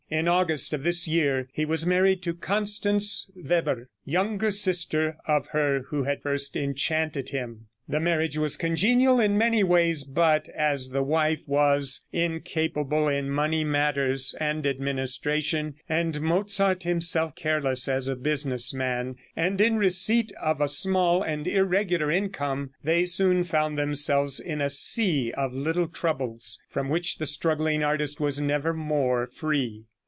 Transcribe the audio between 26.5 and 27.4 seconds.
from which the